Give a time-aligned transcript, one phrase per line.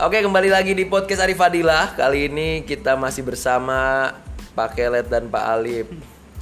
[0.00, 4.08] Oke kembali lagi di podcast Arif Fadilah Kali ini kita masih bersama
[4.56, 5.92] Pak Kelet dan Pak Alif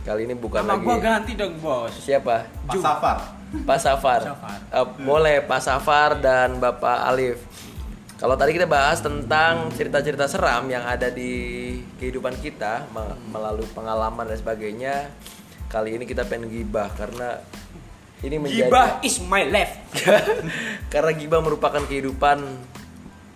[0.07, 1.91] Kali ini bukan Nama lagi gua ganti dong bos.
[1.91, 2.46] Siapa?
[2.71, 3.18] Pak Safar.
[3.66, 4.59] Pak Safar, Safar.
[4.62, 7.43] Eh, Boleh Pak Safar dan Bapak Alif
[8.14, 14.22] Kalau tadi kita bahas tentang cerita-cerita seram yang ada di kehidupan kita me- Melalui pengalaman
[14.22, 15.11] dan sebagainya
[15.66, 17.43] Kali ini kita pengen gibah karena
[18.18, 19.79] ini menjadi Gibah is my life.
[20.93, 22.43] karena gibah merupakan kehidupan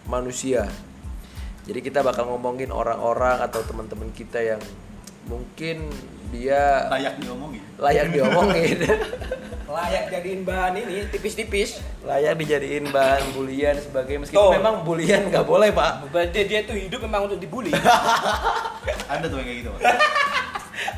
[0.05, 0.67] manusia.
[1.63, 4.59] Jadi kita bakal ngomongin orang-orang atau teman-teman kita yang
[5.25, 5.87] mungkin
[6.29, 7.63] dia Layak diomongin.
[7.79, 8.79] layak diomongin,
[9.73, 11.81] Layak jadiin bahan ini tipis-tipis.
[12.03, 14.53] layak dijadiin bahan bulian sebagai meskipun Tuh.
[14.53, 16.11] memang bulian nggak boleh pak.
[16.11, 17.71] Berarti dia tuh hidup memang untuk dibully.
[19.13, 19.71] Ada tuh yang kayak gitu.
[19.73, 19.81] Pak.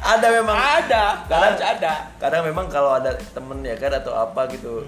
[0.01, 0.57] Ada memang.
[0.57, 1.93] ada, Kadang ada.
[2.17, 4.81] Kadang memang kalau ada temen ya kan atau apa gitu,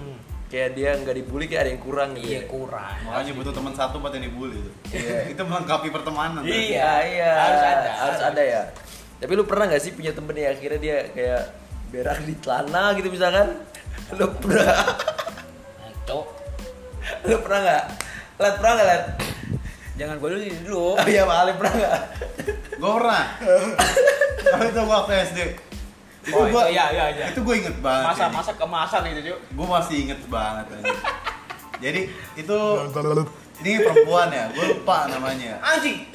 [0.47, 2.27] kayak dia nggak dibully kayak ada yang kurang gitu.
[2.31, 2.47] Iya ya.
[2.47, 2.95] kurang.
[3.03, 4.71] Makanya butuh teman satu buat yang dibully itu.
[4.95, 5.17] Iya.
[5.35, 6.41] itu melengkapi pertemanan.
[6.47, 6.55] Iya.
[6.55, 7.31] Iya, iya.
[7.35, 7.91] Harus ada.
[7.99, 8.61] Harus ada ya.
[9.17, 11.43] Tapi lu pernah nggak sih punya temen yang akhirnya dia kayak
[11.91, 13.47] berak di celana gitu misalkan?
[14.15, 14.75] Lu pernah?
[16.07, 16.25] Cok.
[17.27, 17.83] lu pernah nggak?
[18.37, 19.03] Let pernah nggak let?
[19.97, 20.85] Jangan gua dulu dulu.
[20.95, 21.97] Oh iya Pak Ali pernah nggak?
[22.77, 23.23] Gue pernah.
[24.53, 25.39] Tapi itu gue waktu SD.
[26.27, 27.25] Itu Oh, gue, itu iya, iya, iya.
[27.31, 28.05] itu gue inget banget.
[28.11, 29.39] Masa masa kemasan itu, Cok.
[29.55, 30.65] Gue masih inget banget.
[31.77, 32.01] Jadi
[32.35, 32.57] itu
[33.57, 35.57] ini perempuan ya, gue lupa namanya.
[35.65, 36.05] Anjing.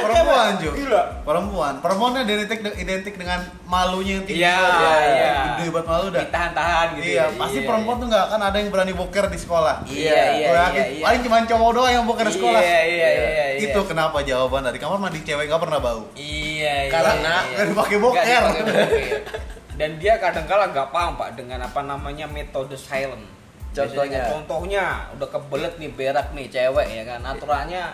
[0.00, 0.70] Perempuan Ju.
[0.72, 1.02] Gila.
[1.20, 1.72] Perempuan.
[1.84, 4.40] Perempuannya identik identik dengan malunya yang tinggi.
[4.40, 5.08] Iya, banget.
[5.12, 5.34] iya.
[5.36, 6.20] Gede banget malu dah.
[6.24, 7.04] Ditahan-tahan gitu.
[7.12, 7.36] Iya, ya.
[7.36, 8.02] pasti Iya, perempuan iya.
[8.02, 9.76] tuh nggak akan ada yang berani boker di sekolah.
[9.84, 11.04] Iya, iya, Gua iya, yakin iya.
[11.04, 12.60] paling cuma cowok doang yang boker di sekolah.
[12.64, 13.44] Iya, iya, iya, iya.
[13.68, 16.02] Itu kenapa jawaban dari kamar mandi cewek nggak pernah bau.
[16.16, 16.90] Iya, iya.
[16.90, 17.52] Karena iya.
[17.52, 18.16] nggak dipakai boker.
[18.24, 18.88] Nggak dipakai boker.
[19.78, 23.37] Dan dia kadang-kala nggak paham pak dengan apa namanya metode silent.
[23.78, 24.10] Contohnya?
[24.10, 24.84] Biasanya contohnya
[25.14, 27.84] udah kebelet nih berak nih cewek ya kan aturannya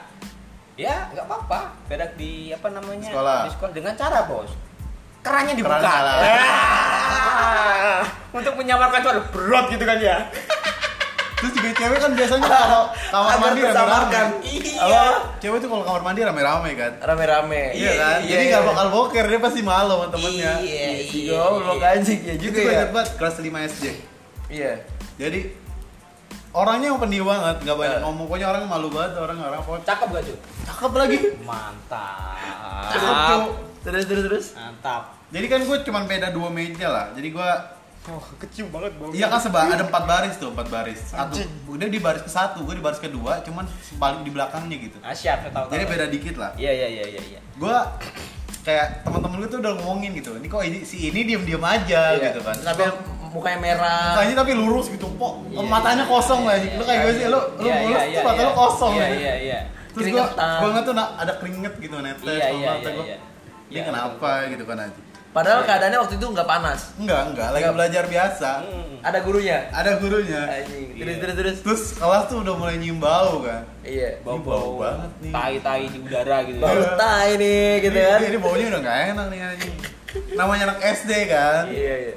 [0.75, 3.47] ya nggak apa-apa berak di apa namanya Sekolah.
[3.47, 4.51] di sekolah dengan cara bos
[5.25, 6.21] kerannya dibuka Keran.
[6.21, 8.03] Ah,
[8.39, 10.17] untuk menyamarkan itu ada berat gitu kan ya
[11.45, 12.83] Terus juga cewek kan biasanya kalau
[13.13, 14.17] kamar mandi rame-rame.
[14.49, 14.81] Iya.
[14.81, 15.13] Apa?
[15.45, 16.93] Cewek tuh kalau kamar mandi rame-rame kan.
[17.05, 17.63] Rame-rame.
[17.77, 18.19] Iya kan?
[18.25, 18.53] Iya, Jadi iya.
[18.57, 20.53] nggak bakal boker, dia pasti malu sama temennya.
[20.65, 21.89] Iya, Si iya, goblok iya.
[22.01, 22.73] anjing ya juga gue ya.
[22.81, 23.85] inget banget kelas 5 SD.
[24.57, 24.73] Iya.
[25.21, 25.41] Jadi
[26.55, 28.25] orangnya yang pendiam banget, nggak banyak ngomong.
[28.25, 31.19] Pokoknya orang malu banget, orang orang pokoknya cakep gak cuy cakep lagi.
[31.43, 32.39] mantap
[32.89, 33.43] Cakep tuh.
[33.83, 34.47] Terus terus terus.
[34.55, 37.07] mantap Jadi kan gue cuma beda dua meja lah.
[37.11, 37.49] Jadi gue
[38.05, 41.01] oh kecium banget bau Iya kan seba ada empat baris tuh, empat baris.
[41.05, 43.65] Satu, udah di baris ke satu, gue di baris kedua, cuman
[43.97, 44.97] paling di belakangnya gitu.
[45.01, 46.53] ah siap saya tahu Jadi beda dikit lah.
[46.55, 47.75] iya iya iya iya iya Gue
[48.61, 50.37] kayak teman-teman gue tuh udah ngomongin gitu.
[50.37, 52.31] Ini kok ini si ini diem-diem aja Iya.
[52.31, 52.57] gitu kan.
[52.57, 52.89] Sampai
[53.35, 54.15] mukanya merah.
[54.15, 56.57] Mukanya tapi lurus gitu, kok Iya, matanya iya, kosong iya, lah.
[56.57, 58.55] iya, Lu kayak gue sih, lu lu Iya, mulus iya, tuh iya, mata lu iya.
[58.55, 59.17] kosong iya aja.
[59.17, 59.59] iya iya
[59.91, 62.95] Terus gue gue ngeliat tuh nah, ada keringet gitu netes Iya, sama iya, mata iya,
[62.95, 63.05] gue.
[63.05, 63.19] iya.
[63.65, 64.99] Ini Iya, kenapa gitu kan aja.
[65.35, 65.67] Padahal Iya.
[65.67, 66.81] keadaannya waktu itu nggak panas.
[66.95, 67.75] Enggak, enggak, lagi Enggak.
[67.75, 68.51] belajar biasa.
[68.63, 68.95] Hmm.
[69.03, 69.59] Ada gurunya.
[69.69, 70.43] Ada gurunya.
[70.47, 70.87] Anjing.
[70.95, 71.21] Terus Iya.
[71.21, 71.57] terus terus.
[71.61, 73.67] Terus kelas tuh udah mulai nyium bau kan.
[73.83, 74.11] Iya.
[74.17, 75.33] Ini bau banget nih.
[75.33, 76.91] tai-tai di udara gitu Bau Iya.
[76.95, 78.19] tai nih gitu Ini- kan.
[78.25, 79.75] Ini baunya udah gak enak nih anjing.
[80.33, 81.63] Namanya anak SD kan.
[81.67, 82.15] Iya iya.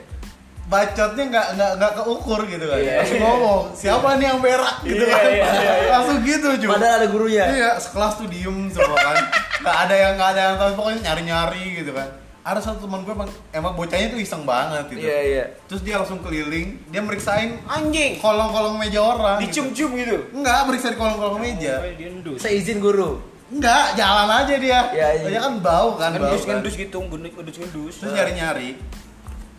[0.68, 2.76] Bacotnya nggak nggak nggak keukur gitu kan.
[2.78, 2.94] Iya.
[3.00, 5.24] Langsung ngomong, siapa nih yang berak gitu Iya, kan.
[5.24, 5.90] iya, iya, iya.
[5.96, 6.68] Langsung gitu cuy.
[6.68, 7.46] Padahal ada gurunya.
[7.48, 9.16] Iya, sekelas tuh diem semua kan.
[9.58, 12.08] Gak ada yang gak ada yang tahu pokoknya nyari-nyari gitu kan.
[12.44, 15.04] Ada satu teman gue emang, emang bocahnya tuh iseng banget gitu.
[15.04, 15.44] Iya iya.
[15.68, 19.40] Terus dia langsung keliling, dia meriksain anjing kolong-kolong meja orang.
[19.40, 19.68] gitu.
[19.68, 21.80] dicium-cium gitu Enggak, meriksa di kolong-kolong meja.
[21.80, 23.20] Oh, dia endus Seizin guru.
[23.48, 24.80] Enggak, jalan aja dia.
[24.92, 25.28] Iya, iya.
[25.28, 26.60] Dia kan bau kan, bau ngendus kan.
[26.60, 28.70] ngendus gitu ngendus ngendus ngendus Terus nyari-nyari.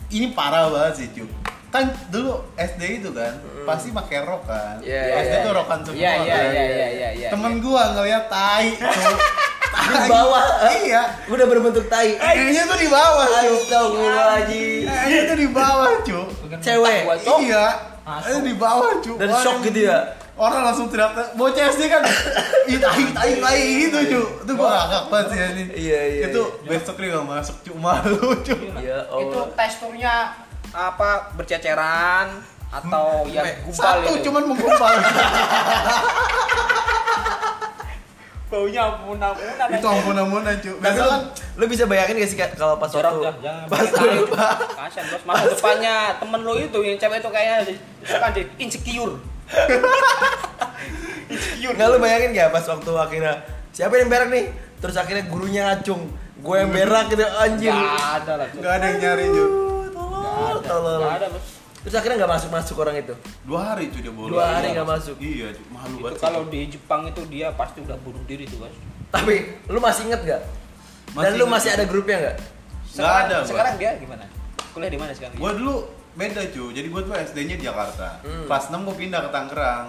[0.08, 1.28] Ini parah banget sih, Cuk.
[1.68, 3.36] Kan dulu SD itu kan,
[3.68, 4.80] pasti pakai rok kan.
[4.80, 5.58] Iya, SD iya, tuh iya.
[5.60, 6.00] rokan semua.
[6.00, 6.48] iya iya kan.
[6.48, 8.72] iya iya iya iya Temen gua ngeliat tai.
[9.88, 10.44] Di bawah.
[10.84, 11.02] Iya.
[11.28, 12.16] Udah berbentuk tai.
[12.16, 13.26] Kayaknya tuh di bawah.
[13.28, 14.84] Astagfirullahaladzim.
[14.84, 16.28] Kayaknya tuh di bawah, Cuk.
[16.60, 17.00] Cewek.
[17.44, 17.64] Iya.
[18.08, 19.16] Eh, di bawah, Cuk.
[19.20, 19.98] Dan shock gitu ya.
[20.38, 21.98] Orang langsung teriak, bocah SD kan,
[22.70, 24.46] ih tai, tai, tai gitu, Cuk.
[24.46, 25.64] Itu gua ngakak banget sih ini.
[25.74, 27.74] Iya, iya, Itu besok dia gak masuk, Cuk.
[27.74, 28.60] Malu, Cuk.
[28.78, 29.50] Ya itu Allah.
[29.58, 30.14] teksturnya
[30.70, 32.38] apa berceceran
[32.70, 34.94] atau yang gumpal Satu itu cuman menggumpal.
[38.48, 40.76] baunya ampun-ampunan itu ampun-ampunan, Cuk.
[40.78, 41.22] Tapi Biasa lu, kan
[41.58, 43.26] lu bisa bayangin gak sih kalau pas waktu
[43.66, 44.24] pas waktu
[44.78, 47.56] kasian bos masa depannya temen lu itu yang cewek itu kayaknya
[48.06, 49.14] insecure insecure
[51.68, 53.34] Nggak lu bayangin gak pas waktu akhirnya
[53.70, 54.46] siapa yang berak nih?
[54.78, 56.06] Terus akhirnya gurunya ngacung,
[56.38, 57.74] gue yang berak gitu anjing.
[57.74, 59.48] Gak ada lah nggak ada yang nyari, Cuk.
[59.90, 60.60] Tolol, Nggak ada.
[60.64, 60.98] tolol.
[60.98, 61.46] Nggak ada bos
[61.78, 63.14] Terus akhirnya nggak masuk masuk orang itu.
[63.42, 64.30] Dua hari cuy dia bolos.
[64.34, 65.16] Dua hari nggak masuk.
[65.18, 66.18] Iya, malu Itu banget.
[66.20, 68.74] kalau di Jepang itu dia pasti udah bunuh diri tuh, Bos.
[69.08, 69.34] Tapi
[69.66, 70.42] lu masih inget gak?
[70.42, 72.36] Dan Masih lu inget, masih ada grupnya nggak?
[72.84, 73.46] Sekarang, ada, Bos.
[73.48, 74.24] sekarang dia gimana?
[74.68, 75.34] Kuliah di mana sekarang?
[75.34, 75.74] Gua dulu
[76.18, 76.74] beda cuy.
[76.74, 78.18] Jadi gua tuh SD-nya di Jakarta.
[78.26, 78.50] Hmm.
[78.50, 79.86] Kelas 6 gua pindah ke Tangerang.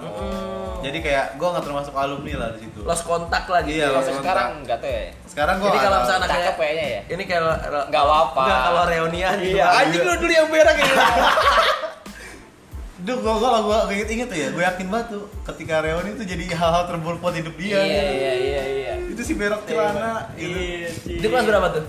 [0.85, 2.79] Jadi kayak gua nggak termasuk alumni lah di situ.
[2.85, 3.81] Lost kontak lagi.
[3.81, 3.95] Iya, ya.
[3.97, 5.09] lost sekarang enggak tahu ya.
[5.25, 7.01] Sekarang gua Jadi kalau misalnya Cakep kayak kayaknya ya.
[7.17, 7.41] ini kayak
[7.89, 8.43] Nggak apa-apa.
[8.45, 9.57] Nggak, kalau reunian gitu.
[9.57, 10.93] Iya, anjing lu dulu yang berak ya.
[12.99, 16.45] Duh, gua kalau gua inget-inget tuh ya, gua yakin banget tuh ketika reuni itu jadi
[16.53, 17.81] hal-hal terburuk buat hidup dia.
[17.81, 18.93] Iya, iya, iya, iya.
[19.09, 20.53] Itu si berak celana gitu.
[20.53, 21.17] Iya, sih.
[21.17, 21.85] Itu kelas berapa tuh?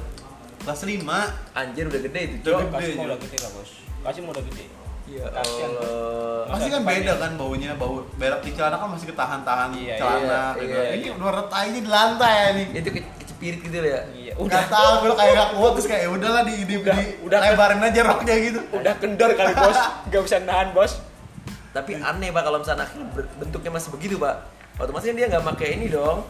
[0.65, 1.57] Kelas 5.
[1.57, 2.95] Anjir udah gede itu, Udah gede.
[2.97, 3.90] Udah gede lah, Bos.
[4.01, 4.67] Kasih mau udah gede.
[5.11, 5.83] Ya Kasian, Bos.
[5.83, 6.43] Allah.
[6.47, 10.43] Pasti kan beda kan baunya, bau berak di celana kan masih ketahan-tahan Iya, celana iya,
[10.57, 10.71] gitu.
[10.71, 11.13] iya, Ini iya.
[11.13, 11.31] udah
[11.67, 12.67] di lantai ya nih.
[12.79, 14.01] Itu ke- kecepirit gitu ya.
[14.15, 16.95] Iya, Udah udah tahu gue kayak gak kuat terus kayak "Ya udahlah di di, Udah-
[16.95, 18.61] di udah lebarin aja roknya gitu.
[18.71, 19.79] udah kendor kali, Bos.
[20.07, 20.93] Enggak bisa nahan, Bos.
[21.71, 22.87] Tapi aneh Pak kalau misalnya
[23.37, 24.37] bentuknya masih begitu, Pak.
[24.79, 26.23] Otomatis kan dia nggak pakai ini dong.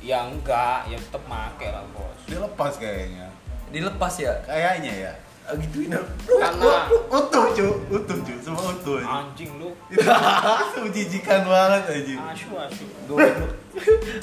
[0.00, 2.18] Ya enggak, ya tetep make lah, Bos.
[2.24, 3.28] Dia lepas kayaknya.
[3.68, 4.32] Dilepas ya.
[4.44, 5.12] Kayaknya ya.
[5.48, 5.88] Ah, gituin.
[6.28, 9.00] Karena Utuh cu, utuh cu, semua utuh.
[9.00, 9.24] aja.
[9.24, 9.72] anjing lu.
[9.88, 10.04] Itu
[10.84, 12.14] menjijikan banget aja.
[12.36, 12.84] Asu, asu.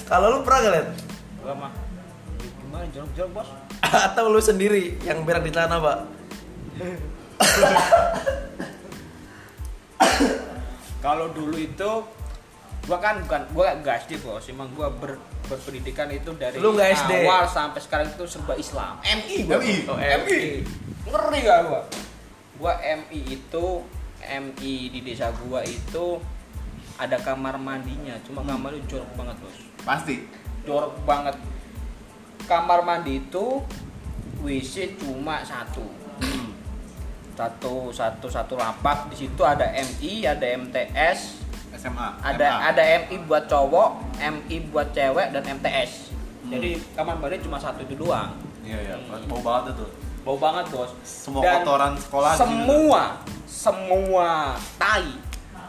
[0.05, 0.87] Kalau lu pernah nggak liat?
[1.45, 1.73] Mah
[2.61, 3.49] gimana jorok-jorok, Bos?
[4.05, 5.97] Atau lu sendiri yang berak di celana, Pak?
[11.01, 11.91] Kalau dulu itu
[12.85, 16.89] gua kan bukan gua gak SD bos, emang gua ber, berpendidikan itu dari Lu nggak
[16.97, 17.11] SD?
[17.23, 18.97] awal sampai sekarang itu serba Islam.
[19.01, 19.57] MI gua.
[19.57, 19.75] MI?
[19.85, 20.41] Oh, MI.
[21.05, 21.81] Ngeri gak gua?
[22.55, 23.65] Gua MI itu
[24.21, 26.17] MI di desa gua itu
[26.95, 28.55] ada kamar mandinya, cuma Hmm.
[28.55, 30.15] kamar itu jorok banget bos, Pasti.
[30.63, 31.35] jorok banget.
[32.45, 33.59] Kamar mandi itu
[34.39, 35.81] WC cuma satu
[37.35, 41.43] satu satu satu lapak di situ ada MI ada MTS
[41.85, 42.07] SMA.
[42.19, 42.59] ada MA.
[42.65, 45.91] ada MI buat cowok MI buat cewek dan MTS
[46.45, 48.95] jadi kamar mandi cuma satu itu doang Iya iya,
[49.25, 49.89] bau banget tuh.
[50.21, 53.01] bau banget bos Semua Dan kotoran sekolah semua
[53.45, 54.29] semua
[54.75, 55.05] tai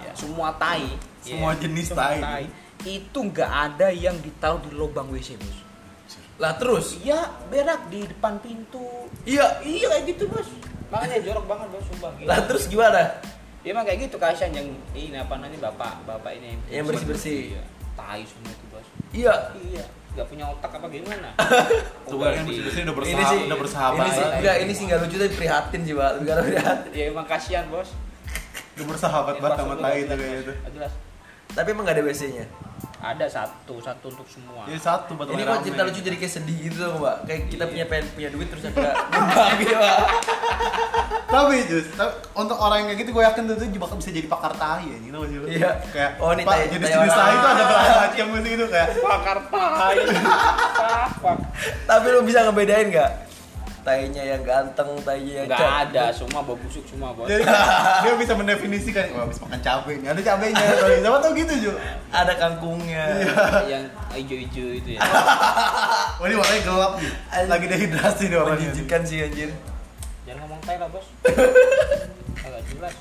[0.00, 0.84] ya, semua tai
[1.20, 2.44] Semua ya, jenis semua tai.
[2.82, 5.58] itu nggak ada yang ditaruh di lubang WC bos
[6.36, 6.96] Lah terus?
[6.98, 8.84] iya berak di depan pintu
[9.22, 9.60] Iya.
[9.60, 10.48] iya kayak gitu bos
[10.86, 12.28] makanya jorok banget bos sumpah gila.
[12.30, 13.02] Lah terus gimana?
[13.66, 17.58] Ya emang kayak gitu kasihan yang ini apa namanya bapak bapak ini Yang bersih-bersih.
[17.58, 17.62] Iya.
[17.98, 18.86] Tai semua itu bos.
[19.10, 19.34] Iya.
[19.58, 19.84] Iya.
[20.14, 21.34] Gak punya otak apa gimana?
[22.06, 23.98] Tuh kan yang bersih-bersih udah Ini bersahabat, sih udah bersahabat.
[23.98, 26.10] Ini sih enggak, ini sih enggak lucu tapi prihatin sih, Pak.
[26.22, 26.90] Karena prihatin.
[26.94, 27.90] Ya emang kasihan bos.
[28.78, 30.52] Udah bersahabat Ya, banget sama tai nggak itu jelas, kayak itu.
[30.54, 30.92] Nggak jelas.
[31.50, 32.44] Tapi emang enggak ada WC-nya.
[32.96, 34.64] Ada satu satu untuk semua.
[34.64, 37.16] Ini satu buat Ini kok cerita lucu jadi kayak sedih gitu loh, Mbak.
[37.24, 37.70] Kayak kita Iya.
[37.70, 39.98] punya pengen punya duit terus akhirnya nyumbang gitu, Pak.
[41.26, 44.24] Tapi Jus, tapi untuk orang yang kayak gitu gue yakin tuh tuh bakal bisa jadi
[44.24, 45.46] pakar tai ya, gitu sih lu?
[45.50, 45.70] Iya.
[45.90, 46.64] Kayak Oh, ini Pak, tai
[47.10, 47.34] tai orang.
[47.34, 49.96] itu ada berapa macam gitu kayak Pakar tai.
[51.10, 51.32] Apa?
[51.84, 53.10] Tapi lu bisa ngebedain enggak?
[53.86, 55.94] Tainya yang ganteng, tainya yang Enggak cantik.
[55.94, 57.30] ada, semua bau busuk semua bos.
[57.30, 57.46] jadi
[58.02, 61.72] dia bisa mendefinisikan wah habis makan cabai nih, ada cabenya tapi siapa tau gitu Ju.
[62.10, 63.04] Ada kangkungnya.
[63.70, 65.00] yang hijau-hijau itu ya.
[66.18, 67.10] Wah ini warnanya gelap nih,
[67.46, 68.58] lagi dehidrasi nih orangnya.
[68.74, 69.50] Menjijikan sih anjir.
[70.26, 71.06] Jangan ngomong tai lah bos.
[72.46, 72.94] Agak jelas.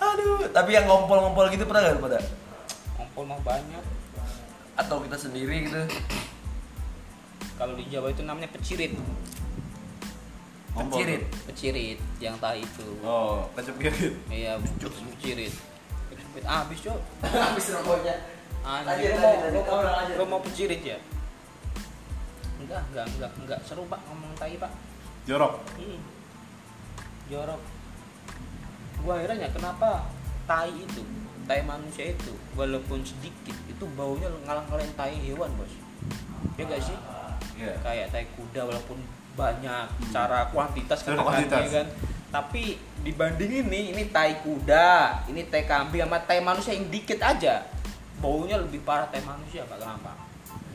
[0.00, 2.18] Aduh, tapi yang ngompol-ngompol gitu pernah gak lu pada?
[2.96, 3.84] Kompol mah banyak.
[4.74, 5.80] Atau kita sendiri gitu?
[7.60, 8.96] Kalau di Jawa itu namanya pecirit.
[10.72, 11.22] Pecirit.
[11.44, 12.88] Pecirit yang tai itu.
[13.04, 14.16] Oh, kecepit.
[14.32, 15.52] Iya, pecirit.
[16.08, 17.00] Pecirit habis, Cok.
[17.44, 18.16] Habis rokoknya.
[18.60, 19.80] Anjir, Lanjut, lu mau,
[20.16, 20.96] lu, mau pecirit ya?
[22.60, 24.72] Enggak, enggak, enggak, enggak seru pak ngomong tai pak.
[25.24, 25.60] Jorok.
[25.80, 26.00] Hmm.
[27.32, 27.60] Jorok.
[29.00, 30.12] Gua heran ya kenapa
[30.44, 31.00] tai itu,
[31.48, 35.72] tai manusia itu, walaupun sedikit itu baunya ngalah-ngalahin tai hewan bos.
[36.60, 36.96] Ya gak sih?
[37.60, 37.74] Iya.
[37.78, 38.98] Kayak tai kuda walaupun
[39.30, 41.60] banyak secara kuantitas Secara katakan, kuantitas.
[41.60, 41.86] ya kan.
[42.30, 42.62] Tapi
[43.00, 44.88] dibandingin nih, ini tai kuda,
[45.26, 47.66] ini tai kambing sama tai manusia yang dikit aja,
[48.18, 50.14] baunya lebih parah tai manusia pak kenapa?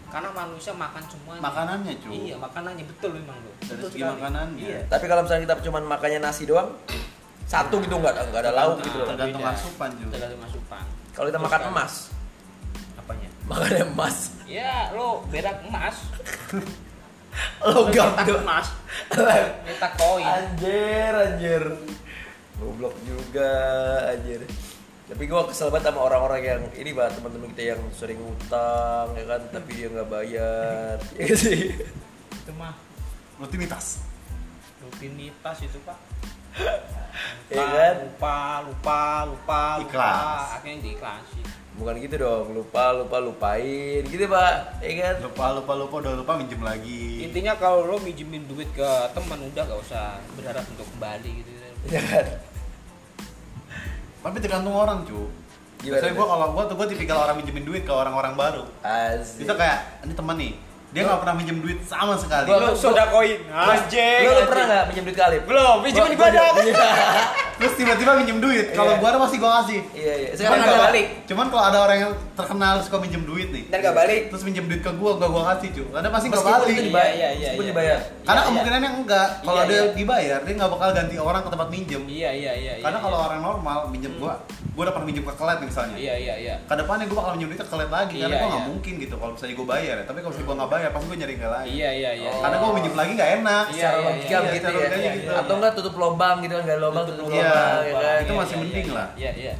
[0.06, 1.42] Karena manusia makan semuanya.
[1.42, 2.08] Makanannya, cu.
[2.08, 3.54] Iya, makanannya betul memang tuh.
[3.58, 4.14] Dari Betul segi sekali.
[4.16, 4.64] makanannya.
[4.64, 4.80] Iya.
[4.88, 6.70] Tapi kalau misalnya kita cuma makannya nasi doang,
[7.44, 9.00] satu gitu nggak nggak ada lauk gitu.
[9.04, 9.52] Tergantung Beda.
[9.54, 10.06] asupan, Ju.
[10.08, 10.84] Tergantung asupan.
[11.12, 11.72] Kalau kita makan sekali.
[11.72, 11.94] emas,
[13.46, 13.62] Apanya?
[13.62, 15.96] makannya emas, Ya, lo berak emas.
[17.62, 18.38] logam Cetak tuh.
[18.40, 18.68] emas.
[19.62, 20.26] Nyetak koin.
[20.26, 21.64] Anjir, anjir.
[22.56, 23.54] Goblok juga,
[24.10, 24.42] anjir.
[25.06, 29.26] Tapi gua kesel banget sama orang-orang yang ini bah teman-teman kita yang sering utang ya
[29.28, 30.98] kan, tapi dia nggak bayar.
[31.20, 31.60] Iya sih.
[32.34, 32.74] Itu mah
[33.36, 34.00] Rutinitas.
[34.80, 35.98] rutinitas itu pak
[37.50, 37.96] lupa, kan?
[38.00, 40.46] lupa lupa lupa lupa Ikhlas.
[40.56, 44.02] akhirnya diikhlasin bukan gitu dong lupa lupa lupain.
[44.08, 44.80] Gitu pak.
[44.80, 45.16] Ya kan?
[45.24, 47.28] Lupa lupa lupa udah lupa minjem lagi.
[47.28, 51.52] Intinya kalau lo minjemin duit ke teman udah gak usah berharap untuk kembali gitu.
[51.92, 52.26] Ya kan?
[54.26, 55.30] Tapi tergantung orang cu.
[55.84, 56.18] Gimana Biasanya tuh?
[56.18, 58.64] gue kalau gue tuh gue tipikal orang minjemin duit ke orang-orang baru.
[58.82, 59.46] Asik.
[59.46, 60.54] Bisa kayak ini teman nih
[60.96, 62.48] dia nggak pernah minjem duit sama sekali.
[62.48, 63.36] Gua- lo soda koin.
[63.52, 66.88] Anjing lu, lu pernah nggak pinjam duit kali belum Gua- gua gua- dong iya
[67.56, 68.72] terus tiba-tiba minjem duit.
[68.72, 69.00] Kalau Iya.
[69.00, 69.80] gue ada pasti gue kasih.
[69.94, 70.30] Iya iya.
[70.36, 71.06] sekarang nggak ada balik.
[71.26, 73.64] cuman kalau ada orang yang terkenal suka minjem duit nih.
[73.68, 74.22] Dan gak balik.
[74.28, 75.84] Terus minjem duit ke gue gak gue kasih cu.
[75.90, 76.76] Karena pasti gak Meskipun balik.
[76.76, 77.72] Iya, iya, iya, meskipun iya.
[77.72, 77.98] dibayar.
[78.00, 78.44] karena Iya, iya.
[78.46, 79.30] kemungkinannya enggak.
[79.42, 82.02] Kalau dia dibayar dia nggak bakal ganti orang ke tempat minjem.
[82.06, 84.34] Iya iya iya karena kalau orang normal minjem gue
[84.76, 85.96] gue udah pernah minjem ke kelet nih misalnya.
[85.96, 86.56] Iya iya iya.
[86.68, 88.70] Ke depannya gue bakal minjem duit ke kelet lagi karena Iya, gue nggak iya.
[88.70, 90.04] mungkin gitu kalau misalnya gue bayar ya.
[90.04, 92.32] Tapi kalau misalnya gue nggak bayar pasti gue nyari ke lain iya iya iya.
[92.44, 93.66] Karena gue minjem lagi nggak enak.
[93.66, 94.84] Iya, secara iya, logika iya, begitu secara ya.
[94.84, 95.32] logikanya gitu.
[95.32, 98.18] atau enggak tutup lubang gitu kan nggak ada lubang tutup Iya, lubang ya kan?
[98.20, 99.08] itu masih mending lah.
[99.16, 99.54] iya iya.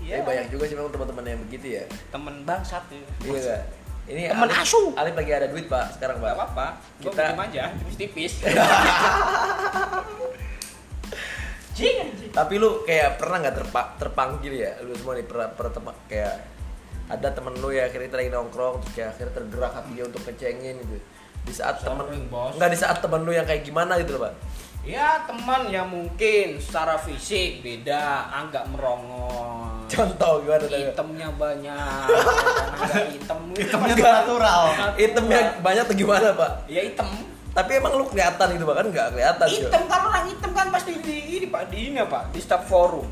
[0.00, 1.84] Ya, banyak juga sih memang teman-teman yang begitu ya.
[2.10, 2.82] Temen bangsat.
[2.90, 2.98] Ya.
[3.22, 3.56] iya
[4.10, 4.90] ini Temen Alif- asu.
[4.98, 6.26] Alif lagi ada duit pak sekarang pak.
[6.26, 6.66] Gak apa-apa,
[6.98, 8.32] gue Kita- minjem aja, tipis-tipis
[12.30, 14.72] tapi lu kayak pernah nggak terpa terpanggil ya?
[14.82, 16.34] Lu semua nih pernah pernah tema- kayak
[17.10, 20.96] ada temen lu ya akhirnya lagi nongkrong terus kayak akhirnya tergerak hatinya untuk ngecengin gitu.
[21.40, 24.34] Di saat temen nggak di saat temen lu yang kayak gimana gitu loh pak?
[24.80, 26.56] Ya teman yang mungkin.
[26.56, 29.60] Secara fisik beda, agak merongol
[29.90, 32.06] contoh gimana tuh Hitamnya banyak,
[33.58, 34.62] hitamnya tuh natural.
[34.94, 36.50] Hitamnya banyak tuh gimana pak?
[36.70, 37.10] Ya hitam
[37.60, 38.86] tapi emang lu kelihatan gitu pak kan?
[38.88, 42.32] Nggak kelihatan sih Hitam kan orang hitam kan pasti di ini pak, di ini pak,
[42.32, 43.04] di staff forum.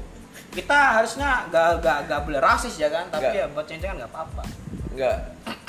[0.48, 3.36] Kita harusnya gak, gak, gak boleh rasis ya kan, tapi Nggak.
[3.36, 4.42] ya buat ceng-cengan gak apa-apa.
[4.96, 5.16] Nggak.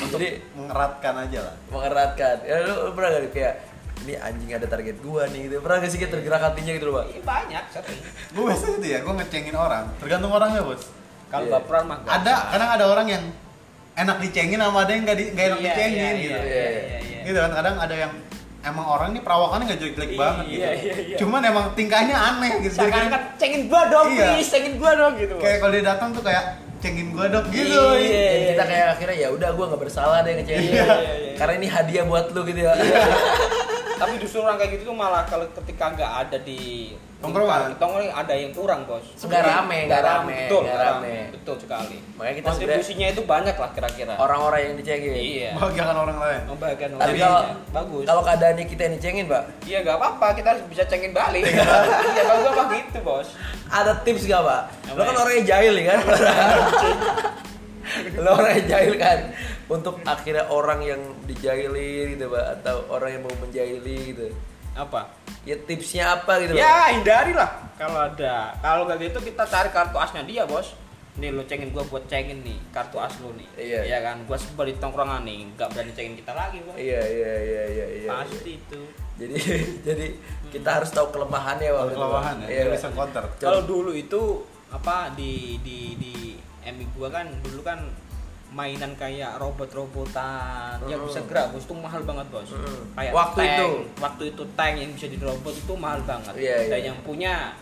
[0.10, 1.56] Jadi mengeratkan aja lah.
[1.68, 2.36] Mengeratkan.
[2.48, 3.54] Ya lu, lu pernah gak nih, kayak
[4.00, 5.60] ini anjing ada target gua nih gitu.
[5.60, 7.06] Pernah gak sih kayak tergerak hatinya gitu loh pak?
[7.12, 8.00] Iya banyak, sering
[8.32, 9.86] gue biasanya gitu ya gue ngecengin orang.
[10.00, 10.84] Tergantung orangnya bos.
[11.30, 11.54] Kalau Iya.
[11.60, 13.24] baperan mah gak ada kadang ada orang yang
[14.00, 16.40] enak dicengin sama ada yang nggak di, nggak enak Iya, dicengin iya, gitu.
[16.40, 17.22] iya, iya, iya, iya.
[17.28, 18.12] gitu kan kadang ada yang
[18.60, 21.18] emang orang ini perawakannya nggak jelek-jelek Iya, banget gitu iya, iya.
[21.18, 24.26] cuman emang tingkahnya aneh gitu Jadi Seakan kan cengin gua dong, Iya.
[24.30, 26.44] please, cengin gua dong gitu kayak kalau dia datang tuh kayak
[26.80, 28.24] cengin gue dong gitu Iya.
[28.24, 31.32] Dan kita kayak akhirnya ya udah gua nggak bersalah deh ngecengin Iya, iya, iya.
[31.36, 32.74] karena ini hadiah buat lu gitu ya
[34.00, 37.76] Tapi justru orang kayak gitu tuh malah kalau ketika nggak ada di Tongkrongan.
[37.76, 39.04] tongkrongan ada yang kurang bos.
[39.20, 41.16] Nggak rame, nggak rame, betul, nggak nggak rame.
[41.30, 41.98] betul sekali.
[42.16, 44.14] Makanya kita Kontribusinya itu banyak lah kira-kira.
[44.16, 45.52] orang-orang yang dicengin Iya.
[45.54, 47.56] bahagiakan orang lain Membahagiakan tapi orang kalau lainnya.
[47.76, 48.04] bagus.
[48.08, 51.44] kalau keadaannya kita yang dicengin pak Iya nggak apa-apa, kita harus bisa cengin balik.
[51.44, 51.60] Iya
[52.32, 53.28] bagus apa gitu bos.
[53.68, 55.20] ada tips gak pak lo kan ya?
[55.20, 56.00] orangnya jahil kan
[58.18, 59.20] lo orangnya jahil kan
[59.70, 64.28] untuk akhirnya orang yang dijahili gitu pak atau orang yang mau menjahili gitu
[64.74, 65.14] Apa?
[65.44, 66.62] ya tipsnya apa gitu Pak?
[66.62, 68.54] Ya hindari lah kalau ada.
[68.60, 70.76] Kalau nggak gitu kita cari kartu asnya dia bos.
[71.16, 73.48] Nih lo cengin gua buat cengin nih kartu as lo nih.
[73.56, 73.82] Iya.
[73.88, 76.76] Iya kan, gua sebel di tongkrongan nih, nggak berani cengin kita lagi bos.
[76.76, 78.80] iya iya iya iya iya Pasti itu.
[79.16, 79.36] jadi
[79.88, 80.06] jadi
[80.50, 82.72] kita harus tahu kelemahannya waktu itu, kelemahan ya Iya, Pak.
[82.78, 84.22] bisa counter Kalau dulu itu
[84.70, 86.14] apa di di di
[86.64, 87.80] MI gua kan dulu kan
[88.50, 91.08] mainan kayak robot-robotan yang Mm.
[91.08, 92.50] bisa gerak bos itu mahal banget bos.
[92.50, 92.82] Mm.
[92.94, 93.68] kayak Waktu tank, itu?
[93.98, 96.34] waktu itu tank yang bisa dirobot itu mahal banget.
[96.34, 97.54] Iya, dan yang punya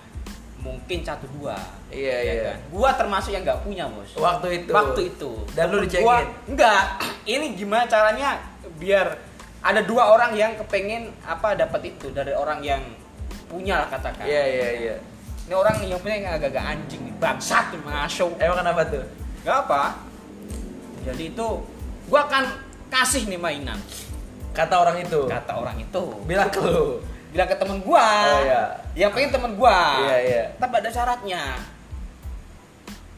[0.58, 1.56] mungkin satu dua.
[1.88, 2.44] Iya, ya iya.
[2.50, 2.58] kan?
[2.72, 4.10] gua termasuk yang nggak punya bos.
[4.16, 4.72] Waktu itu?
[4.72, 5.32] Waktu itu.
[5.54, 6.06] Dan lu dicengin?
[6.06, 6.82] Gua- enggak
[7.36, 8.40] ini gimana caranya
[8.80, 9.08] biar
[9.60, 12.80] ada dua orang yang kepengen apa dapat itu dari orang yang
[13.48, 14.24] punya lah katakan.
[14.24, 14.96] Iya iya iya.
[15.48, 18.36] Ini orang yang punya yang agak-agak anjing nih, bangsat masuk.
[18.36, 19.04] Emang kenapa tuh?
[19.44, 19.96] Gak apa.
[21.08, 21.48] Jadi itu
[22.12, 22.44] gua akan
[22.92, 23.80] kasih nih mainan.
[24.52, 26.04] kata orang itu Kata orang itu.
[26.26, 26.98] bilang ke lu
[27.30, 28.02] Bilang ke temen gua.
[28.02, 28.64] Oh, iya.
[28.98, 29.78] Yang pengen temen gua.
[30.08, 30.44] Iya, iya.
[30.58, 31.42] Tapi ada syaratnya.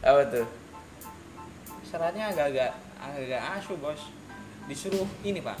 [0.00, 0.46] apa tuh
[1.86, 2.70] Syaratnya agak-agak
[3.00, 4.12] agak asu, Bos.
[4.68, 5.58] Disuruh ini, Pak.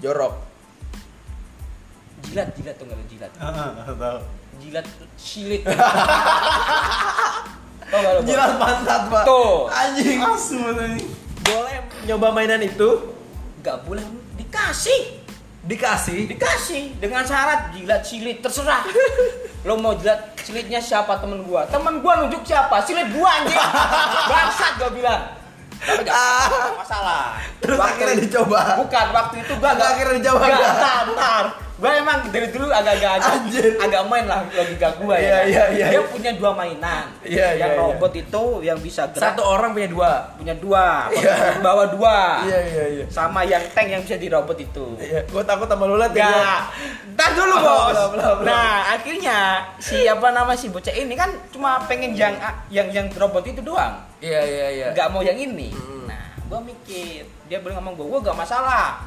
[0.00, 0.32] jorok
[2.24, 3.32] Jilat, jilat tuh enggak jilat.
[3.36, 4.20] Tahu
[4.60, 5.64] Jilat silit.
[7.90, 8.26] Tau gak lo, Bos?
[8.26, 9.22] jilat pantat pak.
[9.24, 9.54] Tuh.
[9.68, 10.18] anjing.
[10.20, 10.56] Asu
[11.40, 12.88] boleh nyoba mainan itu?
[13.60, 14.02] Gak boleh.
[14.36, 15.18] Dikasih.
[15.60, 16.24] dikasih?
[16.26, 16.96] Dikasih.
[16.96, 18.80] Dengan syarat jilat silit terserah.
[19.66, 21.66] Lo mau jilat silitnya siapa temen gua?
[21.66, 22.80] Temen gua nunjuk siapa?
[22.80, 23.58] Silit gua anjing.
[24.30, 25.22] Bangsat gua bilang.
[25.76, 26.72] Tapi gak Ah.
[26.74, 27.24] masalah.
[27.58, 28.60] Terus Waktu akhirnya dicoba?
[28.78, 31.44] bukan waktu itu gua Nggak akhirnya dicoba, ntar, ntar.
[31.80, 35.32] Gua emang dari dulu agak-agak agak, agak main lah logika gua Iya, ya.
[35.32, 35.44] kan?
[35.48, 35.86] iya, iya.
[35.88, 37.08] Dia punya dua mainan.
[37.24, 37.80] Iya, yang iya, iya.
[37.80, 40.12] robot itu yang bisa gerak Satu orang punya dua.
[40.36, 41.34] punya dua, Iya.
[41.58, 42.44] bawa dua.
[42.44, 43.04] Iya iya iya.
[43.08, 44.84] Sama yang tank yang bisa dirobot itu.
[44.96, 46.28] Iya, gua takut sama lu liat ya.
[46.28, 46.62] Enggak.
[47.16, 47.88] Ntar dulu, Oh, Bos.
[47.90, 48.46] belum, belum, belum.
[48.46, 49.38] Nah, akhirnya
[49.80, 52.36] siapa nama si bocah ini kan cuma pengen yang
[52.68, 53.96] yang yang robot itu doang.
[54.20, 54.86] Iya iya iya.
[54.92, 55.72] Nggak mau yang ini.
[55.72, 56.04] Mm.
[56.04, 59.00] Nah, gua mikir, dia boleh ngomong gua, gua gak masalah.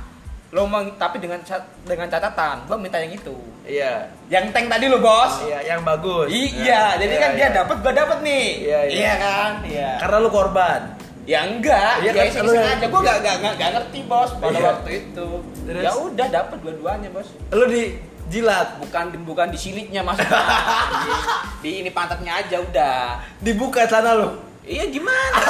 [0.53, 1.41] Lo mau tapi dengan
[1.81, 3.33] dengan catatan, gua minta yang itu.
[3.65, 4.05] Iya.
[4.29, 5.41] Yang tank tadi lo, Bos.
[5.41, 6.29] Iya, yang bagus.
[6.29, 7.50] Iya, jadi Iya, kan dia iya.
[7.51, 8.48] dapat, gua dapat nih.
[8.62, 9.13] Iya, iya.
[9.17, 9.51] kan?
[9.65, 9.89] Iya.
[9.98, 10.81] Karena lu korban.
[11.24, 12.86] Ya enggak, Iya ya kan, iseng yang- aja.
[12.86, 14.67] Gua gak, gak, gak, gak ngerti, Bos, pada Iya.
[14.69, 15.27] waktu itu.
[15.65, 15.81] Terus?
[15.81, 17.27] Ya udah dapat dua-duanya, Bos.
[17.50, 17.83] Lu di
[18.24, 20.31] jilat, bukan bukan di silitnya maksudnya
[21.03, 21.12] di,
[21.60, 22.95] di ini pantatnya aja udah
[23.38, 24.29] dibuka celana lu.
[24.63, 25.43] iya gimana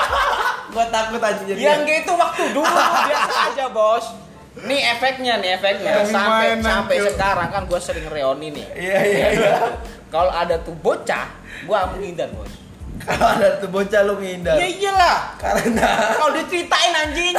[0.72, 1.58] Gua takut aja jadi.
[1.58, 4.14] yang gitu waktu dulu biasa aja bos
[4.50, 9.54] nih efeknya nih efeknya sampai sampai sekarang kan gue sering reoni nih Iya iya iya.
[10.10, 11.30] kalau ada tuh bocah
[11.64, 12.50] gue menghindar bos
[13.00, 14.60] Kalau ada tuh bocah lu ngindar.
[14.60, 15.88] iya iyalah Karena
[16.18, 17.32] kalau diceritain anjing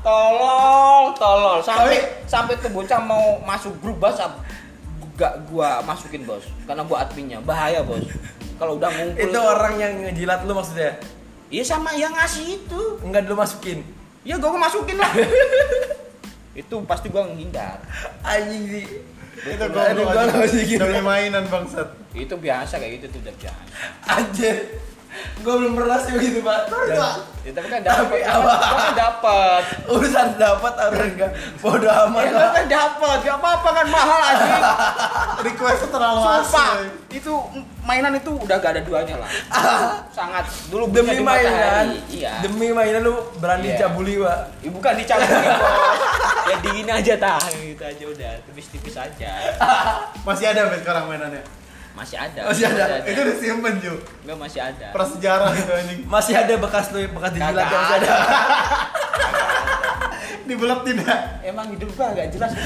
[0.00, 4.36] tolol tolol sampai sampai tuh bocah mau masuk grup WhatsApp
[5.16, 8.00] gak gua masukin bos karena gua adminnya bahaya bos
[8.56, 10.92] kalau udah ngumpul itu orang yang ngejilat lu maksudnya.
[11.48, 12.80] Iya sama yang ngasih itu.
[13.00, 13.80] Enggak dulu masukin.
[14.26, 15.10] Ya gua masukin lah.
[16.60, 17.80] itu pasti gua menghindar.
[18.20, 18.86] Anjing sih.
[19.40, 20.82] Itu nggak bisa gitu.
[20.84, 21.88] Demi mainan bangsat.
[22.12, 23.62] Itu biasa kayak gitu tuh udah biasa.
[24.04, 24.56] Anjir.
[25.40, 26.60] Gua belum pernah sih begitu, Pak.
[27.40, 28.04] Ya, tapi kan dapat.
[28.04, 28.52] Tapi Kan, apa?
[28.60, 29.62] kan dapat.
[29.86, 33.16] Urusan dapat orang enggak bodoh amat Ya kan dapat.
[33.22, 34.62] Gak apa-apa kan mahal anjing.
[35.42, 36.40] Request terlalu Sumpah.
[36.44, 36.88] asli.
[37.10, 37.32] Itu
[37.82, 39.30] mainan itu udah gak ada duanya lah.
[40.16, 41.96] Sangat dulu Demi mainan.
[42.06, 42.44] Iya.
[42.44, 43.88] demi mainan lu berani Iya.
[43.88, 44.38] cabuli, Pak.
[44.60, 46.00] Ya, bukan dicabut bos.
[46.42, 49.30] Ya dingin aja tah gitu aja udah tipis-tipis aja.
[50.26, 51.40] Masih ada sampai sekarang mainannya.
[52.00, 52.40] Masih ada.
[52.48, 52.84] Masih ada.
[53.04, 53.94] Itu disimpan Ju.
[54.24, 54.86] Enggak masih ada.
[54.88, 56.00] Prasejarah itu anjing.
[56.08, 58.10] Masih ada bekas tuh bekas dijilat Kagak yang masih ada.
[60.48, 61.18] Dibelet tidak.
[61.44, 62.56] Emang hidup gua agak jelas.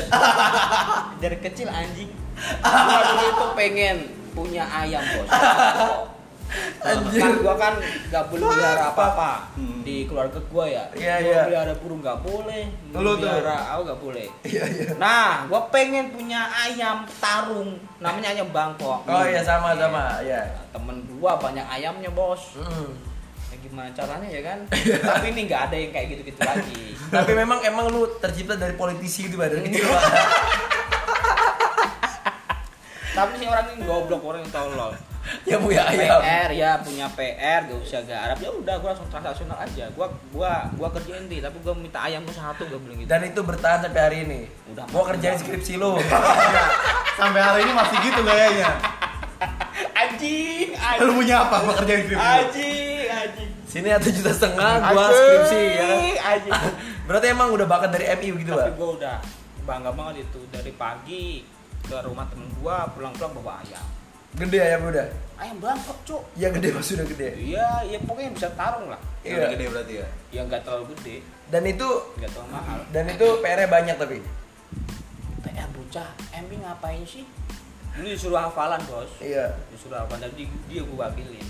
[1.23, 2.15] Dari kecil anjing.
[2.63, 3.97] Gua dulu itu pengen
[4.39, 5.27] punya ayam bos.
[6.85, 7.19] Anjir.
[7.19, 7.75] Kan gua kan
[8.09, 9.81] gak boleh melihara apa-apa Hmm.
[9.83, 10.85] di keluarga gua ya.
[10.93, 11.43] Iya, Gua iya.
[11.49, 12.63] melihara burung gak boleh.
[12.93, 13.25] Lu tuh.
[13.25, 14.27] melihara aku gak boleh.
[14.45, 14.87] Iya, iya.
[14.95, 19.03] Nah, gua pengen punya ayam tarung, namanya ayam bangkok.
[19.05, 20.45] Oh iya sama sama, iya.
[20.71, 22.55] Temen gua banyak ayamnya bos.
[22.55, 22.93] Mm.
[23.49, 24.59] Ya, gimana caranya ya kan?
[25.11, 26.85] Tapi ini nggak ada yang kayak gitu-gitu lagi.
[27.15, 29.35] Tapi memang emang lu tercipta dari politisi gitu.
[29.35, 30.03] Dari kecil, Pak.
[33.15, 34.91] Tapi si orang ini goblok orang yang tolol.
[35.49, 36.21] Yang punya ayam.
[36.21, 40.53] PR ya punya PR gak usah garap ya udah gua langsung transaksional aja gua gua
[40.71, 43.81] gua kerjain deh tapi gua minta ayam lu satu gak bilang gitu Dan itu bertahan
[43.81, 44.41] sampai hari ini.
[44.69, 45.09] Udah, Gua udah.
[45.11, 45.97] kerjain skripsi lu.
[47.15, 48.69] Sampai hari ini masih gitu gayanya.
[49.95, 51.57] anjing Lu anjing punya apa?
[51.63, 52.17] Gua kerjain skripsi.
[52.17, 52.33] lu.
[52.37, 55.89] anjing anjing Sini ada juta setengah gua Anjing, skripsi ya.
[56.23, 56.53] anjing
[57.07, 58.75] Berarti emang udah bakat dari MIU gitu, tapi Pak.
[58.75, 59.17] gua udah
[59.63, 61.25] bangga banget itu dari pagi
[61.81, 63.85] ke rumah temen gua pulang-pulang bawa ayam
[64.35, 65.07] Gede ayam udah.
[65.37, 67.29] ayam bangkok cuk Yang gede mas sudah gede.
[67.37, 69.51] iya ya pokoknya bisa tarung lah Iya.
[69.51, 70.07] gede berarti ya.
[70.31, 71.17] ya nggak terlalu gede
[71.49, 74.19] Dan itu nggak terlalu mahal dan itu PR-nya banyak tapi.
[75.41, 77.25] PR bocah MB ngapain sih
[77.93, 79.55] dulu disuruh hafalan bos Iya.
[79.69, 81.47] disuruh hafalan jadi dia gua wakilin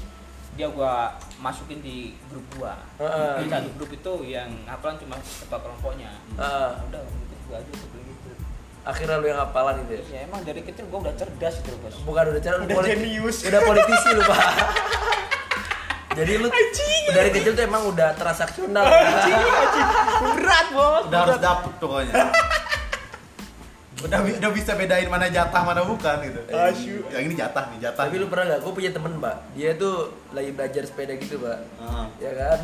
[0.55, 0.93] dia gua
[1.39, 3.41] masukin di grup gua Heeh.
[3.41, 6.71] di satu grup itu yang hafalan cuma ketua kelompoknya Heeh.
[6.85, 8.04] udah ikut gua aja ikut begitu
[8.85, 9.93] Akhirnya lu yang hafalan itu.
[9.97, 10.03] ya?
[10.13, 13.37] ya emang dari kecil gua udah cerdas gitu bos Bukan udah cara Udah jenius.
[13.49, 14.41] Udah politisi lu, Pak.
[16.21, 16.47] Jadi lu
[17.11, 18.87] dari kecil tuh emang udah transaksional.
[20.37, 22.15] berat bos Udah harus dapet pokoknya.
[24.05, 26.41] Udah, udah bisa bedain mana jatah mana bukan gitu.
[26.53, 27.09] Asyik.
[27.09, 28.05] Yang ini jatah nih jatah.
[28.05, 28.61] Tapi lu pernah nggak?
[28.61, 29.37] Gue punya temen, Pak.
[29.57, 31.59] Dia tuh lagi belajar sepeda gitu, Pak.
[31.81, 32.05] Heeh.
[32.21, 32.59] Ya kan?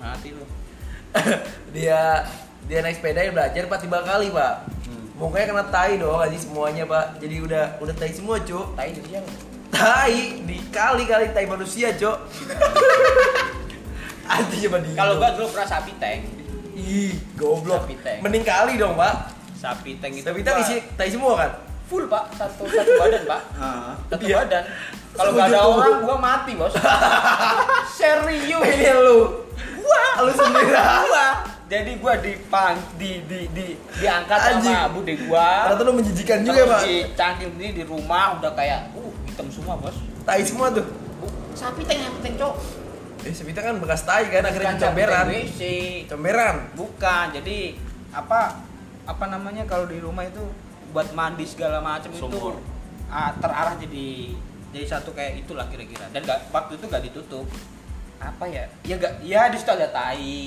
[0.00, 0.44] mati lu
[1.72, 2.24] dia
[2.66, 4.54] dia naik sepeda ya belajar Pak tiba kali, Pak.
[4.84, 5.04] Hmm.
[5.16, 7.18] Mukanya kena tai dong, aja semuanya, Pak.
[7.18, 8.74] Jadi udah udah tai semua, Cuk.
[8.74, 9.30] tai dari siapa
[9.68, 12.16] Tai dikali-kali tai manusia, Cuk.
[14.26, 14.94] Anjing coba dia.
[14.96, 16.20] kalau gua dulu pernah sapi tank
[16.74, 17.86] Ih, goblok.
[17.86, 18.18] Sapi tank.
[18.20, 19.14] Mending kali dong, Pak.
[19.56, 21.50] sapi tank itu kita gua isi tai semua kan?
[21.86, 23.92] full pak satu satu badan pak Heeh.
[24.10, 24.36] satu Iya.
[24.36, 24.64] badan
[25.14, 26.74] kalau nggak ada orang gua mati bos
[27.96, 29.46] serius Ini lu.
[29.78, 30.74] Gua lu sendiri.
[30.74, 31.26] gua
[31.66, 34.70] jadi gua dipang di di di diangkat Anjing.
[34.70, 36.80] sama bude gua Ternyata lu menjijikan juga, Terus Pak.
[36.80, 40.86] di cangking ini di rumah udah kayak uh hitam semua bos Tai semua tuh.
[41.16, 42.54] Bu, sapi tank yang penting cok
[43.22, 45.26] Eh, Sepita kan bekas tai kan akhirnya sapi comberan.
[46.06, 46.56] Comberan.
[46.72, 47.74] bukan jadi
[48.12, 48.62] apa
[49.04, 50.38] apa namanya kalau di rumah itu
[50.88, 52.62] buat mandi segala macam itu Sumur.
[53.06, 54.30] ah, terarah jadi
[54.68, 57.46] jadi satu kayak itulah kira-kira dan nggak waktu itu nggak ditutup
[58.16, 60.44] apa ya ya nggak ya di situ ada tai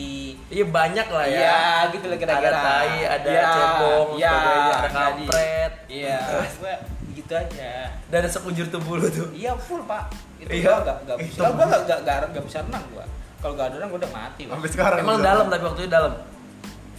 [0.49, 1.38] Iya banyak lah ya.
[1.38, 1.62] Iya,
[1.93, 2.49] gitu lah kira-kira.
[2.49, 5.71] Ada tai, ada Iya, cebong, iya, sebagainya, ada kampret.
[5.88, 6.17] iya
[6.58, 6.73] gua
[7.12, 7.71] gitu aja
[8.03, 9.29] Dan ada sekujur tubuh lu tuh.
[9.29, 10.65] iya full pak itu Iya.
[10.65, 13.05] gua nggak nggak bisa gua nggak nggak nggak nggak bisa renang gua
[13.38, 14.53] kalau nggak ada renang gua udah mati Bos.
[14.58, 14.97] Sampai sekarang.
[14.99, 16.13] Emang dalam tapi waktu itu dalam.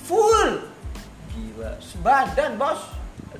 [0.00, 0.50] full
[1.28, 1.70] Gila.
[1.80, 2.80] sebadan bos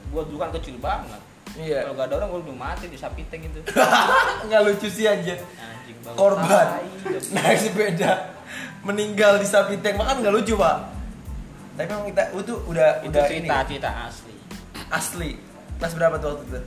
[0.09, 1.23] gua dulu kan kecil banget
[1.57, 1.79] Iya.
[1.83, 3.61] kalau nggak ada orang gua udah mati di sapi tank itu
[4.47, 5.39] Nggak lucu sih anjir.
[5.57, 6.67] anjing banget Korban
[7.35, 8.13] naik sepeda
[8.81, 10.77] meninggal di sapi tank makan nggak lucu pak.
[11.75, 14.35] Tapi memang kita itu udah itu udah cerita ini cerita asli
[14.91, 15.31] asli.
[15.77, 16.61] Kelas berapa tuh waktu itu?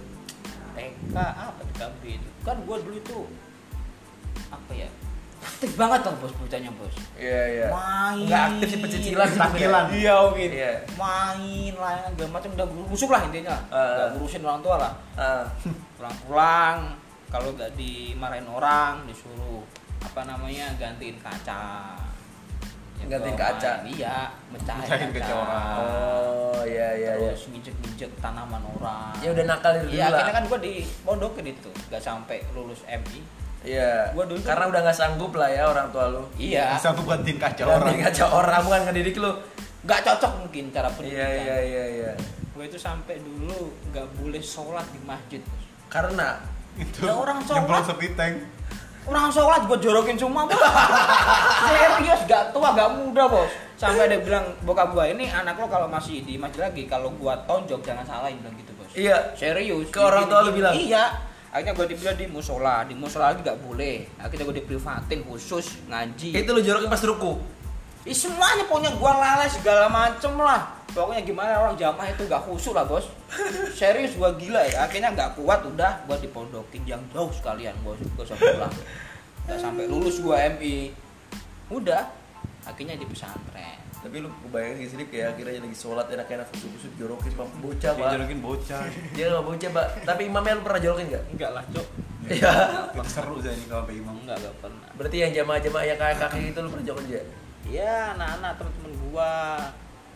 [0.73, 3.17] TK apa di KB itu kan gua dulu itu
[4.49, 4.89] apa ya
[5.45, 7.67] aktif banget dong bos bocahnya bos Iya iya.
[7.69, 9.39] main Nggak aktif sih pecicilan sih.
[9.39, 9.85] Panggilan.
[9.91, 10.73] iya oke Iya.
[10.93, 15.43] main layanan segala macam udah busuk lah intinya nggak ngurusin orang tua lah Ah,
[15.95, 16.77] pulang-pulang
[17.27, 19.61] kalau nggak dimarahin orang disuruh
[19.99, 21.95] apa namanya gantiin kaca
[22.95, 23.83] Ya, Gantiin kaca?
[23.83, 25.75] iya mecahin, Mecahin kaca orang.
[25.77, 27.29] oh iya iya iya.
[27.29, 30.19] terus nginjek-nginjek tanaman orang Ya udah nakal itu Iya, dulu lah.
[30.21, 33.19] akhirnya kan gua di pondokin itu nggak sampai lulus MI
[33.63, 34.11] Iya.
[34.11, 36.23] Gua dulu Karena udah nggak sanggup lah ya orang tua lu.
[36.35, 38.03] iya aku gantiin kaca Orang orang.
[38.03, 39.31] kaca orang bukan ngedidik lu.
[39.81, 42.11] nggak cocok mungkin cara Iya pendidikan iya iya iya.
[42.49, 45.41] gue itu sampai dulu nggak boleh sholat di masjid.
[45.87, 46.37] Karena
[46.73, 47.03] Itu.
[47.03, 47.83] Ya, orang sholat.
[47.83, 48.35] Sepi tank.
[49.03, 50.55] orang sholat gue jorokin semua bos
[51.65, 55.85] serius gak tua gak muda bos sampai dia bilang bokap gue ini anak lo kalau
[55.85, 59.99] masih di masjid lagi kalau gua tonjok jangan salahin bilang gitu bos iya serius Ke
[59.99, 60.57] orang tua lu Gini-gini.
[60.57, 60.73] bilang?
[60.77, 61.03] iya
[61.53, 64.09] akhirnya gue dibilang di musola di musola lagi gak boleh.
[64.17, 66.33] Akhirnya gue diprivatin khusus ngaji.
[66.33, 67.37] Itu lu jorokin pas ruku.
[68.03, 70.75] Ih, semuanya pokoknya gua lalai segala macem lah.
[70.91, 73.07] Pokoknya gimana orang jamaah itu gak khusyuk lah bos.
[73.79, 74.83] Serius gua gila ya.
[74.83, 78.73] Akhirnya gak kuat udah gua dipondokin yang jauh sekalian gua usah pulang
[79.47, 80.91] gak sampai lulus gua MI
[81.71, 82.03] udah.
[82.67, 87.47] Akhirnya di pesantren Tapi lu bayangin sih kayak akhirnya lagi sholat enak-enak kusuk-kusuk jorokin pak
[87.57, 88.03] bocah pak.
[88.05, 88.81] Dijorokin bocah.
[89.11, 89.85] Dia nggak bocah pak.
[90.03, 91.23] Tapi imamnya lu pernah jorokin nggak?
[91.31, 91.87] enggak lah cok
[92.23, 92.51] Iya.
[92.93, 94.15] Yang seru saya ini kalau sampai imam.
[94.17, 97.23] enggak gak pernah Berarti yang jamaah-jamaah yang kakek kakek itu lu pernah jorokin dia?
[97.65, 99.31] ya anak-anak teman-teman gua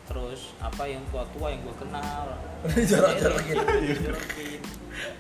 [0.04, 2.26] terus apa yang tua-tua yang gua kenal
[2.92, 3.56] Jorok-jorokin.
[3.98, 4.60] jorokin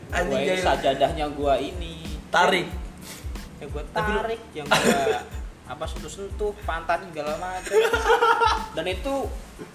[0.09, 1.93] Anjing gua ini kayak- sajadahnya gua ini
[2.27, 2.67] Tarik.
[3.57, 5.23] ya gua tarik yang gua
[5.67, 7.75] apa sentuh sentuh pantat segala macam
[8.71, 9.13] dan itu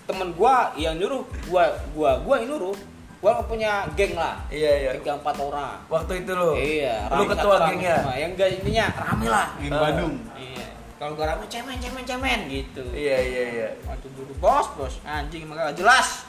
[0.03, 2.73] temen gua yang nyuruh gua gua gua yang nyuruh
[3.19, 4.91] gua nggak punya geng lah Iya iya.
[4.97, 6.53] tiga empat orang Waktu itu lu.
[6.55, 7.97] iya Lu rame ketua rame gengnya.
[7.99, 8.15] semua.
[8.17, 9.81] yang enggak intinya rame lah Ingin Ah.
[9.85, 10.15] Badung.
[10.35, 13.69] iya kalau gua rame cemen cemen cemen gitu Iya iya iya.
[13.85, 16.25] waktu dulu bos bos anjing emang gak jelas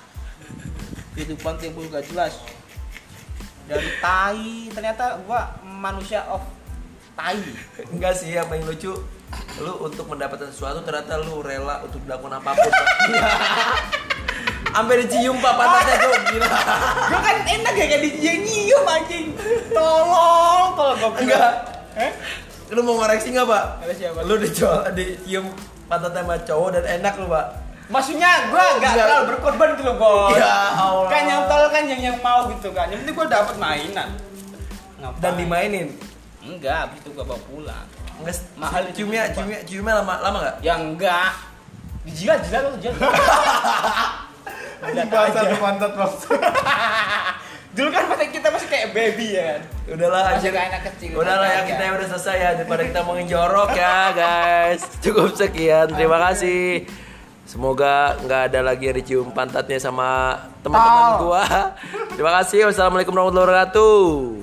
[1.14, 2.42] kehidupan timbul gak jelas
[3.64, 6.44] dari tai ternyata gua manusia of
[7.16, 7.40] tai
[7.88, 8.92] Enggak sih apa yang lucu
[9.58, 12.72] lu untuk mendapatkan sesuatu ternyata lu rela untuk melakukan apa pun.
[14.74, 16.48] Sampai dicium pak pantatnya tuh gila.
[17.08, 19.26] gua kan enak ya kayak dia nyium anjing
[19.70, 21.22] tolong tolong bilang.
[21.22, 21.52] Enggak.
[21.96, 22.12] eh
[22.70, 23.64] Lu mau ngoreksi nggak pak?
[23.80, 24.20] Ada siapa?
[24.26, 25.46] Lu dicoba dicium
[25.86, 27.48] pantatnya sama cowok dan enak lu pak.
[27.86, 28.94] maksudnya gua gak Enggak.
[28.98, 31.06] terlalu berkorban gitu loh bos Ya Allah.
[31.06, 34.10] kan yang tol kan yang yang mau gitu kan yang penting gua dapat mainan
[34.98, 35.20] Ngapain?
[35.20, 35.88] Dan dimainin.
[36.42, 37.86] enggak habis itu gua bawa pulang
[38.20, 40.56] Enggak Mahal itu, ciumnya ciumnya ciumnya lama lama nggak?
[40.62, 41.30] ya enggak
[42.04, 43.00] dijilat jilat tuh jilat
[44.84, 45.48] Ini bahasa aja.
[45.48, 46.28] ke pantat bos.
[47.76, 49.62] Dulu kan masih kita masih kayak baby ya kan.
[49.96, 50.52] Udahlah Masih anjir.
[50.52, 51.12] kayak anak kecil.
[51.16, 54.84] Udahlah ya kita udah selesai ya daripada kita ngomongin jorok ya guys.
[55.04, 55.88] Cukup sekian.
[55.88, 56.84] Terima kasih.
[57.48, 61.44] Semoga nggak ada lagi yang dicium pantatnya sama teman-teman gua.
[62.12, 62.68] Terima kasih.
[62.68, 64.43] Wassalamualaikum warahmatullahi wabarakatuh.